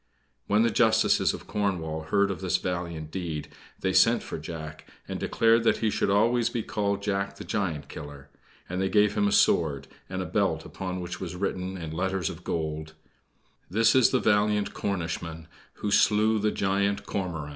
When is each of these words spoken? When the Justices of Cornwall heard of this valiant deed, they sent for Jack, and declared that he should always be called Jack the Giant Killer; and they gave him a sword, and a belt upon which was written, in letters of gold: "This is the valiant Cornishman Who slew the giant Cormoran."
When 0.47 0.63
the 0.63 0.71
Justices 0.71 1.31
of 1.31 1.45
Cornwall 1.45 2.05
heard 2.09 2.31
of 2.31 2.41
this 2.41 2.57
valiant 2.57 3.11
deed, 3.11 3.49
they 3.81 3.93
sent 3.93 4.23
for 4.23 4.39
Jack, 4.39 4.89
and 5.07 5.19
declared 5.19 5.63
that 5.63 5.77
he 5.77 5.91
should 5.91 6.09
always 6.09 6.49
be 6.49 6.63
called 6.63 7.03
Jack 7.03 7.35
the 7.35 7.43
Giant 7.43 7.87
Killer; 7.87 8.27
and 8.67 8.81
they 8.81 8.89
gave 8.89 9.13
him 9.13 9.27
a 9.27 9.31
sword, 9.31 9.87
and 10.09 10.19
a 10.19 10.25
belt 10.25 10.65
upon 10.65 11.01
which 11.01 11.21
was 11.21 11.35
written, 11.35 11.77
in 11.77 11.91
letters 11.91 12.31
of 12.31 12.43
gold: 12.43 12.93
"This 13.69 13.93
is 13.93 14.09
the 14.09 14.17
valiant 14.19 14.73
Cornishman 14.73 15.47
Who 15.73 15.91
slew 15.91 16.39
the 16.39 16.49
giant 16.51 17.05
Cormoran." 17.05 17.49